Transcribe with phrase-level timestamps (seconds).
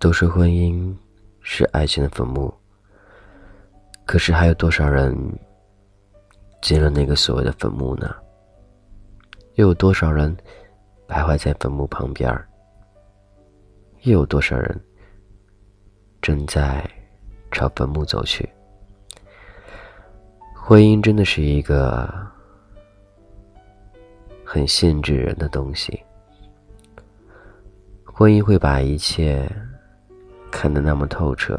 [0.00, 0.96] 都说婚姻
[1.40, 2.54] 是爱情的坟墓，
[4.06, 5.14] 可是还有多少人
[6.62, 8.14] 进了那个所谓的坟墓呢？
[9.54, 10.34] 又有多少人
[11.08, 12.32] 徘徊在坟墓旁边？
[14.02, 14.80] 又有多少人
[16.22, 16.88] 正在
[17.50, 18.48] 朝坟墓走去？
[20.68, 22.06] 婚姻真的是一个
[24.44, 25.98] 很限制人的东西，
[28.04, 29.50] 婚姻会把一切。
[30.50, 31.58] 看得那么透彻，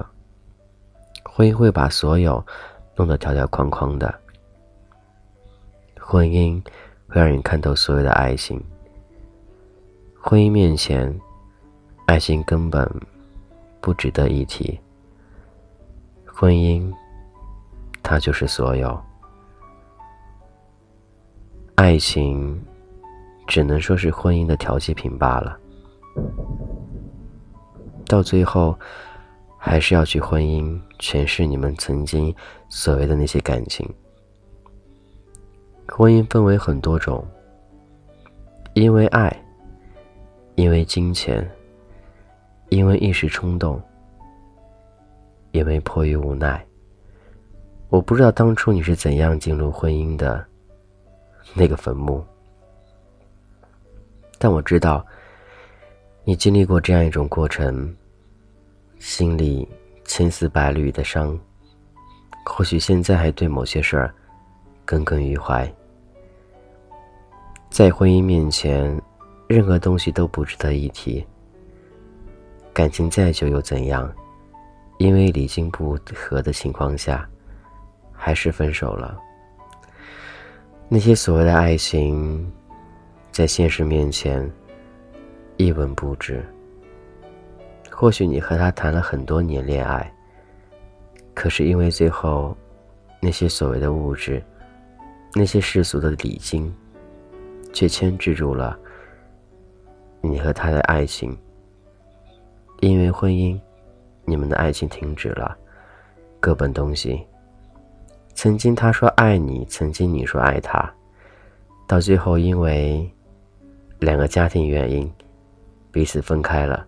[1.23, 2.45] 婚姻会把所有
[2.95, 4.13] 弄得条条框框的。
[5.99, 6.61] 婚姻
[7.07, 8.63] 会让你看透所有的爱情。
[10.21, 11.19] 婚姻面前，
[12.05, 12.87] 爱情根本
[13.81, 14.79] 不值得一提。
[16.27, 16.93] 婚姻，
[18.09, 18.99] 它就是所有。
[21.75, 22.59] 爱情，
[23.45, 25.55] 只能说是婚姻的调剂品罢了。
[28.07, 28.75] 到最后，
[29.59, 32.35] 还是要去婚姻诠释你们曾经
[32.67, 33.87] 所谓的那些感情。
[35.87, 37.23] 婚姻分为很多种，
[38.73, 39.31] 因为爱，
[40.55, 41.47] 因为金钱，
[42.69, 43.79] 因为一时冲动，
[45.51, 46.65] 因为迫于无奈。
[47.89, 50.45] 我不知道当初你是怎样进入婚姻的
[51.53, 52.23] 那个坟墓，
[54.37, 55.05] 但我知道。
[56.25, 57.95] 你经历过这样一种过程，
[58.99, 59.67] 心里
[60.05, 61.39] 千丝百缕的伤，
[62.45, 64.13] 或许现在还对某些事儿
[64.85, 65.67] 耿耿于怀。
[67.71, 69.01] 在婚姻面前，
[69.47, 71.25] 任何东西都不值得一提。
[72.71, 74.13] 感情再久又怎样？
[74.99, 77.27] 因为离经不合的情况下，
[78.19, 79.17] 还是分手了。
[80.89, 82.51] 那些所谓的爱情，
[83.31, 84.47] 在现实面前。
[85.57, 86.41] 一文不值。
[87.91, 90.09] 或许你和他谈了很多年恋爱，
[91.33, 92.55] 可是因为最后
[93.19, 94.41] 那些所谓的物质，
[95.35, 96.73] 那些世俗的礼金，
[97.73, 98.79] 却牵制住了
[100.21, 101.37] 你和他的爱情。
[102.79, 103.59] 因为婚姻，
[104.23, 105.57] 你们的爱情停止了，
[106.39, 107.27] 各奔东西。
[108.41, 110.89] 曾经他说爱你，曾经你说爱他，
[111.85, 113.05] 到最后因为
[113.99, 115.11] 两个家庭原因。
[115.91, 116.87] 彼此分开了，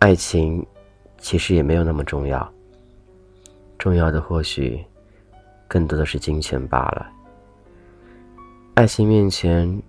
[0.00, 0.66] 爱情
[1.18, 2.52] 其实也没有那么重要。
[3.78, 4.84] 重要的或许
[5.68, 7.08] 更多的是金钱罢了。
[8.74, 9.80] 爱情面前，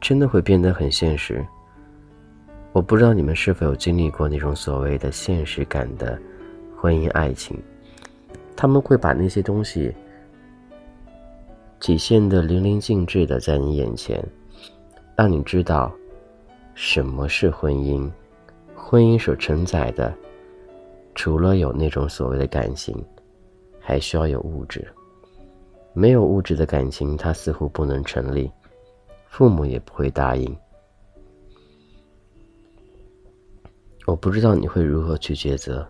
[0.00, 1.44] 真的会变得很现实。
[2.72, 6.18] 我不知道你们是否有经历过那种所谓的现实感的
[6.74, 7.62] 婚姻爱情，
[8.56, 9.94] 他们会把那些东西
[11.78, 14.24] 体现的淋漓尽致的在你眼前，
[15.14, 15.92] 让你知道。
[16.74, 18.10] 什么是婚姻？
[18.74, 20.14] 婚姻所承载的，
[21.14, 22.94] 除了有那种所谓的感情，
[23.80, 24.86] 还需要有物质。
[25.94, 28.50] 没有物质的感情，它似乎不能成立，
[29.26, 30.54] 父母也不会答应。
[34.04, 35.88] 我不知道你会如何去抉择。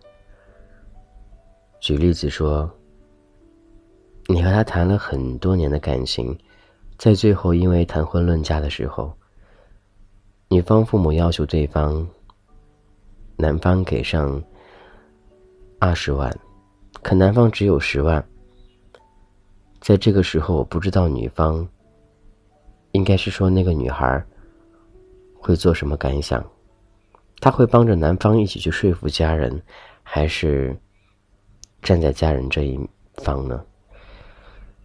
[1.81, 2.69] 举例子说，
[4.27, 6.37] 你和他谈了很多年的感情，
[6.99, 9.13] 在最后因为谈婚论嫁的时候。
[10.49, 12.07] 女方父母要求对方，
[13.37, 14.41] 男方给上
[15.81, 16.33] 二十万，
[17.03, 18.25] 可男方只有十万。
[19.81, 21.69] 在这个时候，我不知道女方，
[22.93, 24.25] 应该是说那个女孩
[25.35, 26.45] 会做什么感想？
[27.41, 29.61] 她会帮着男方一起去说服家人，
[30.05, 30.77] 还是
[31.87, 32.77] 站在家人这一
[33.23, 33.65] 方呢？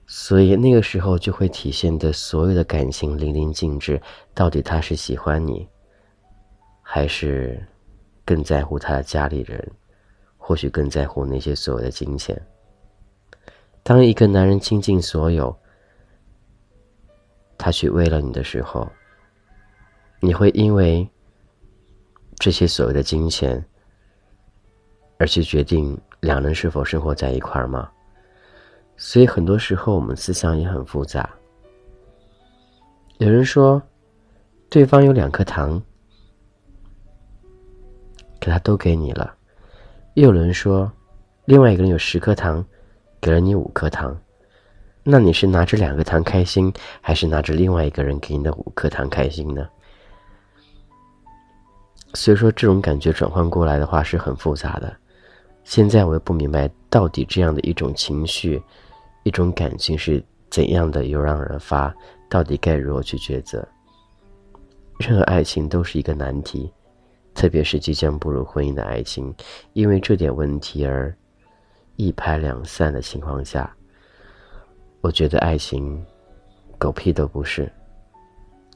[0.06, 4.00] 所以那个时候就会体现的所有的感情淋漓尽致。
[4.35, 5.67] 到底他是喜欢你，
[6.81, 7.66] 还是
[8.23, 9.72] 更在乎他的家里人？
[10.38, 12.39] 或许更在乎那些所有的金钱。
[13.83, 15.57] 当一个男人倾尽所有，
[17.57, 18.88] 他去为了你的时候，
[20.19, 21.07] 你会因为
[22.36, 23.63] 这些所谓的金钱
[25.18, 27.89] 而去决定两人是否生活在一块儿吗？
[28.95, 31.27] 所以很多时候，我们思想也很复杂。
[33.18, 33.81] 有人说，
[34.69, 35.81] 对方有两颗糖，
[38.39, 39.33] 可他都给你了；
[40.13, 40.91] 又有人说，
[41.45, 42.63] 另外一个人有十颗糖，
[43.19, 44.15] 给了你五颗糖，
[45.01, 46.71] 那你是拿着两个糖开心，
[47.01, 49.68] 还是拿着另外一个人给你的五颗糖开心呢？
[52.13, 55.00] 所以说，这种感觉转换过来的话是很复杂的。
[55.63, 58.62] 现在我也不明白，到底这样的一种情绪。
[59.24, 61.94] 一种感情是怎样的油然而发，
[62.28, 63.63] 到底该如何去抉择？
[64.98, 66.72] 任何爱情都是一个难题，
[67.36, 69.31] 特别是即将步入婚姻的爱情，
[69.74, 71.16] 因为这点问题而
[71.98, 73.72] 一拍两散的情况下，
[75.02, 76.04] 我觉得爱情
[76.80, 77.72] 狗屁都不是。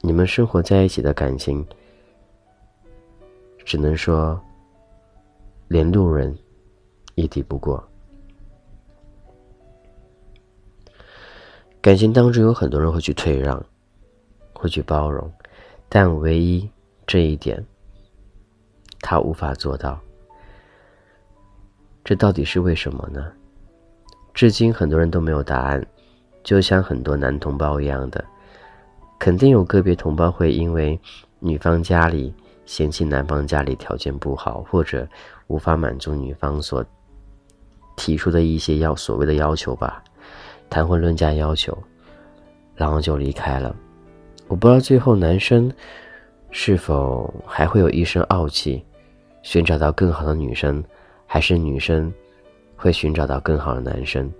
[0.00, 1.66] 你们生活在一起的感情，
[3.64, 4.40] 只能说
[5.66, 6.32] 连路人
[7.16, 7.82] 也抵不过。
[11.80, 13.64] 感情当中有很多人会去退让，
[14.52, 15.30] 会去包容。
[15.88, 16.68] 但唯一
[17.06, 17.64] 这一点，
[19.00, 19.98] 他无法做到。
[22.04, 23.32] 这到底是为什么呢？
[24.32, 25.84] 至今很多人都没有答案。
[26.44, 28.24] 就像很多男同胞一样的，
[29.18, 30.96] 肯定有个别同胞会因为
[31.40, 32.32] 女方家里
[32.64, 35.08] 嫌弃男方家里条件不好，或者
[35.48, 36.84] 无法满足女方所
[37.96, 40.02] 提出的一些要所谓的要求吧，
[40.70, 41.76] 谈婚论嫁要求，
[42.74, 43.74] 然后就离开了。
[44.48, 45.72] 我不知道最后男生
[46.50, 48.84] 是否还会有一身傲气，
[49.42, 50.84] 寻找到更好的女生，
[51.26, 52.12] 还是女生
[52.76, 54.30] 会寻找到更好的男生？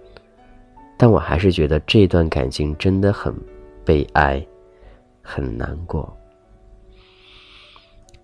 [0.97, 3.35] 但我还是觉得这段感情真的很
[3.85, 4.47] 悲哀，
[5.23, 6.15] 很难过。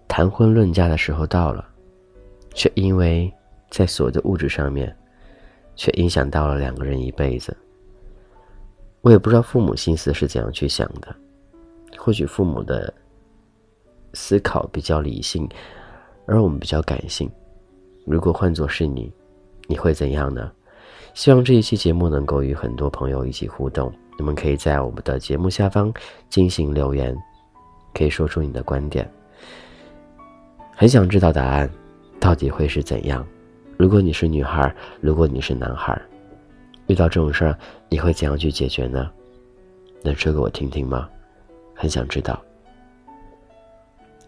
[0.09, 1.67] 谈婚论嫁的时候到了，
[2.55, 3.33] 却因为
[3.71, 4.95] 在所有的物质上面，
[5.75, 7.57] 却影响到了两个人一辈子。
[9.01, 11.15] 我也不知道父母心思是怎样去想的。
[11.99, 12.93] 或许父母的
[14.15, 15.49] 思考比较理性，
[16.27, 17.31] 而我们比较感性。
[18.07, 19.13] 如果换作是你，
[19.67, 20.51] 你会怎样呢？
[21.15, 23.93] 希望这一期节目能够与很多朋友一起互动。
[24.19, 25.93] 你们可以在我们的节目下方
[26.29, 27.17] 进行留言，
[27.93, 29.11] 可以说出你的观点。
[30.75, 31.71] 很想知道答案
[32.19, 33.27] 到底会是怎样。
[33.83, 36.01] 如果你是女孩，如果你是男孩，
[36.87, 37.59] 遇到这种事儿，
[37.89, 39.11] 你会怎样去解决呢？
[40.05, 41.11] 能说给我听听吗？
[41.75, 42.41] 很想知道，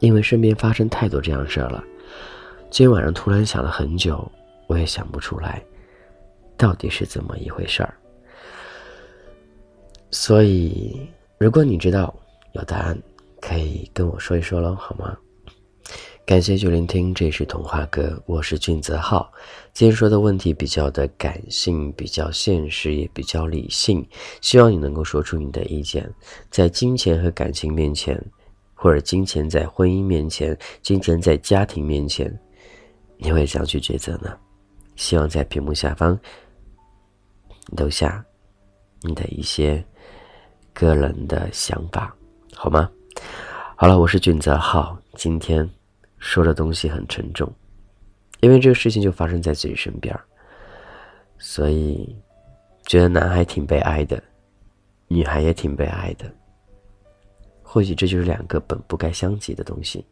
[0.01, 1.85] 因为身边发生太多这样事儿了。
[2.69, 4.29] 今天晚上突然想了很久，
[4.67, 5.63] 我也想不出来，
[6.57, 7.95] 到底是怎么一回事儿。
[10.11, 11.09] 所以，
[11.39, 12.13] 如果你知道
[12.55, 12.99] 有答案，
[13.41, 15.17] 可以跟我说一说喽，好吗？
[16.27, 19.31] 感谢去聆听，这是童话哥，我是俊泽浩。
[19.75, 24.03] 今天说的问题比较的感性，比较现实，也比较理性。
[24.41, 26.11] 希望你能够说出你的意见。
[26.51, 28.19] 在金钱和感情面前，
[28.73, 32.35] 或者金钱在婚姻面前，金钱在家庭面前，
[33.19, 34.35] 你会怎样去抉择呢？
[34.97, 36.19] 希望在屏幕下方
[37.77, 38.25] 留下
[39.03, 39.85] 你的一些
[40.73, 42.17] 个人的想法，
[42.55, 42.91] 好吗？
[43.77, 45.69] 好了，我是俊泽浩，今天。
[46.25, 47.53] 说的东西很沉重，
[48.41, 50.19] 因为这个事情就发生在自己身边
[51.39, 52.17] 所以
[52.87, 54.21] 觉得男孩挺悲哀的，
[55.07, 56.25] 女孩也挺悲哀的。
[57.63, 60.03] 或许这就是两个本不该相及的东西，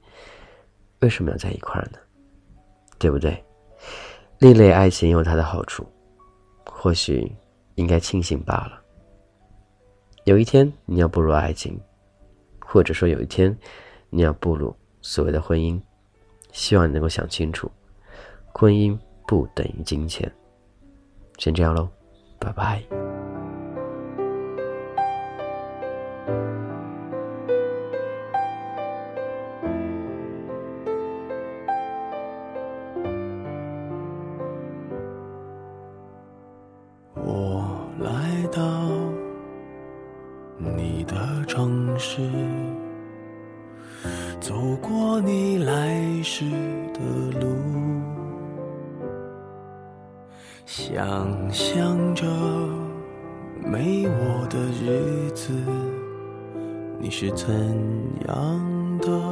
[1.00, 1.99] 为什么要在一块儿呢？
[2.99, 3.43] 对不对？
[4.38, 5.87] 另类爱情有它的好处，
[6.67, 7.32] 或许
[7.76, 8.82] 应该庆幸罢了。
[10.25, 11.81] 有一天你要步入爱情，
[12.61, 13.56] 或者说有一天
[14.11, 15.81] 你要步入所谓的婚姻。
[16.52, 17.70] 希望你能够想清楚，
[18.52, 18.96] 婚姻
[19.26, 20.31] 不等于金钱。
[21.38, 21.88] 先这样喽，
[22.38, 22.82] 拜拜。
[37.14, 37.64] 我
[37.99, 38.62] 来到
[40.59, 42.21] 你的城市。
[44.42, 46.44] 走过你来时
[46.92, 47.00] 的
[47.38, 47.46] 路，
[50.66, 52.26] 想象着
[53.64, 55.52] 没我的日子，
[56.99, 57.54] 你是怎
[58.26, 59.31] 样的？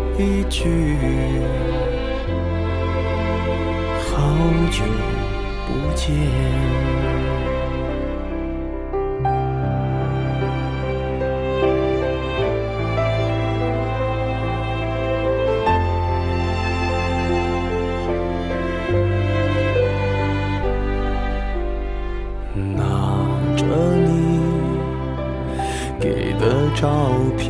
[0.17, 0.97] 一句，
[4.05, 4.17] 好
[4.69, 4.83] 久
[5.65, 6.11] 不见。
[22.53, 22.83] 拿
[23.55, 23.63] 着
[24.05, 24.09] 你
[25.99, 26.89] 给的照
[27.37, 27.49] 片，